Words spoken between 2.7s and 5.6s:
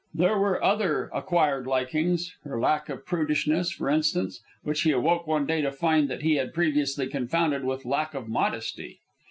of prudishness, for instance, which he awoke one